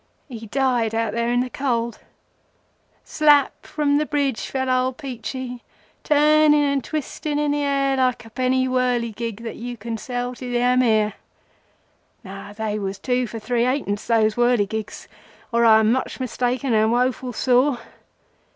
[0.29, 1.99] He died out there in the cold.
[3.03, 5.61] Slap from the bridge fell old Peachey,
[6.03, 10.49] turning and twisting in the air like a penny whirligig that you can sell to
[10.51, 15.07] the Amir—No; they was two for three ha'pence, those whirligigs,
[15.51, 17.77] or I am much mistaken and woful sore.